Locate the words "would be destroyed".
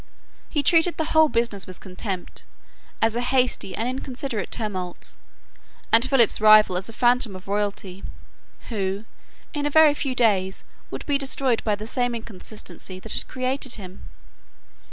10.89-11.63